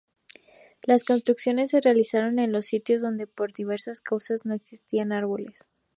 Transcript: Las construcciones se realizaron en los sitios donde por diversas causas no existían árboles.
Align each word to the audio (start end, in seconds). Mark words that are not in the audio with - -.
Las 0.81 1.03
construcciones 1.03 1.69
se 1.69 1.79
realizaron 1.79 2.39
en 2.39 2.51
los 2.51 2.65
sitios 2.65 3.03
donde 3.03 3.27
por 3.27 3.53
diversas 3.53 4.01
causas 4.01 4.47
no 4.47 4.55
existían 4.55 5.11
árboles. 5.11 5.69